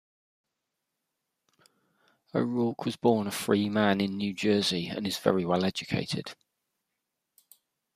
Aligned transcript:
O'Rourke 2.33 2.85
was 2.85 2.95
born 2.95 3.27
a 3.27 3.31
free 3.31 3.69
man 3.69 4.01
in 4.01 4.17
New 4.17 4.33
Jersey 4.33 4.87
and 4.87 5.05
is 5.05 5.19
very 5.19 5.45
well 5.45 5.63
educated. 5.63 6.33